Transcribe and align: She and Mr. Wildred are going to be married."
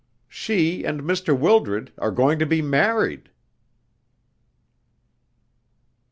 She 0.29 0.83
and 0.83 1.01
Mr. 1.03 1.37
Wildred 1.37 1.93
are 1.99 2.09
going 2.09 2.39
to 2.39 2.45
be 2.47 2.59
married." 2.59 3.29